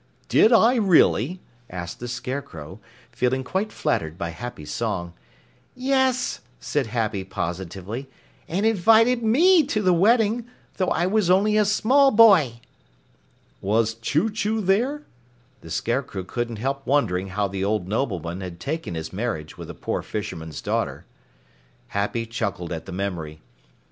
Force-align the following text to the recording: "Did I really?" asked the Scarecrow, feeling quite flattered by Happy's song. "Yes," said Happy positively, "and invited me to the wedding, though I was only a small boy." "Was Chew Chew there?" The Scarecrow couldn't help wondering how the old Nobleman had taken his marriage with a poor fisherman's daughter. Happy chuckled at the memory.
"Did 0.29 0.51
I 0.51 0.77
really?" 0.77 1.41
asked 1.69 1.99
the 1.99 2.07
Scarecrow, 2.07 2.79
feeling 3.11 3.43
quite 3.43 3.71
flattered 3.71 4.17
by 4.17 4.29
Happy's 4.29 4.71
song. 4.71 5.13
"Yes," 5.75 6.39
said 6.59 6.87
Happy 6.87 7.23
positively, 7.23 8.09
"and 8.47 8.65
invited 8.65 9.21
me 9.21 9.63
to 9.67 9.79
the 9.79 9.93
wedding, 9.93 10.47
though 10.77 10.89
I 10.89 11.05
was 11.05 11.29
only 11.29 11.55
a 11.55 11.65
small 11.65 12.09
boy." 12.09 12.61
"Was 13.61 13.93
Chew 13.93 14.31
Chew 14.31 14.59
there?" 14.59 15.03
The 15.61 15.69
Scarecrow 15.69 16.23
couldn't 16.23 16.55
help 16.55 16.87
wondering 16.87 17.27
how 17.27 17.47
the 17.47 17.63
old 17.63 17.87
Nobleman 17.87 18.41
had 18.41 18.59
taken 18.59 18.95
his 18.95 19.13
marriage 19.13 19.55
with 19.55 19.69
a 19.69 19.75
poor 19.75 20.01
fisherman's 20.01 20.63
daughter. 20.63 21.05
Happy 21.89 22.25
chuckled 22.25 22.71
at 22.73 22.87
the 22.87 22.91
memory. 22.91 23.39